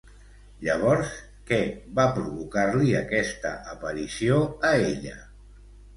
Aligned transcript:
Llavors, 0.67 1.11
què 1.51 1.59
va 1.99 2.07
provocar-li 2.15 2.95
aquesta 3.03 3.55
aparició 3.75 4.41
a 4.71 4.73
ella? 4.91 5.17